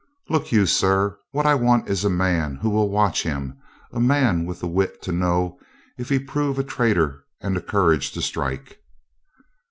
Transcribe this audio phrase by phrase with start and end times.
[0.29, 3.59] "Look you, sir, what I want is a man who will watch him,
[3.91, 5.59] a man with the wit to know
[5.95, 8.79] if he prove a traitor and the courage to strike."